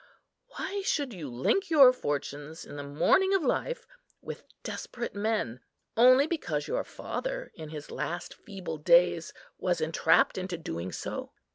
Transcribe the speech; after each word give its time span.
Why 0.57 0.81
should 0.81 1.13
you 1.13 1.29
link 1.29 1.69
your 1.69 1.93
fortunes, 1.93 2.65
in 2.65 2.75
the 2.75 2.83
morning 2.83 3.35
of 3.35 3.43
life, 3.43 3.85
with 4.19 4.45
desperate 4.63 5.13
men, 5.13 5.59
only 5.95 6.25
because 6.25 6.67
your 6.67 6.83
father, 6.83 7.51
in 7.53 7.69
his 7.69 7.91
last 7.91 8.33
feeble 8.33 8.79
days, 8.79 9.31
was 9.59 9.79
entrapped 9.79 10.39
into 10.39 10.57
doing 10.57 10.91
so? 10.91 11.33